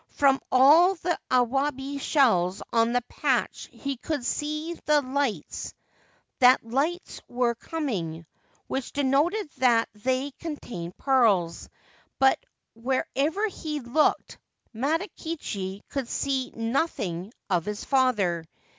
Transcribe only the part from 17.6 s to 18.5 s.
his father.